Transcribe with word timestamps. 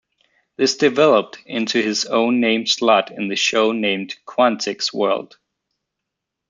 This 0.57 0.77
developed 0.77 1.37
into 1.45 1.79
his 1.79 2.05
own 2.05 2.39
named 2.41 2.67
slot 2.69 3.11
in 3.11 3.27
the 3.27 3.35
show, 3.35 3.71
named 3.71 4.15
"Quantick's 4.25 4.91
World". 4.91 5.37